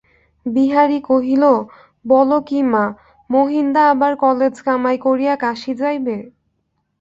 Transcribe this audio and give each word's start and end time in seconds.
বিহারী 0.45 0.99
কহিল, 1.03 1.43
বল 2.05 2.29
কী 2.47 2.59
মা, 2.71 2.85
মহিনদা 3.29 3.83
আবার 3.93 4.13
কালেজ 4.23 4.55
কামাই 4.65 4.97
করিয়া 5.05 5.33
কাশী 5.43 5.71
যাইবে? 5.77 6.17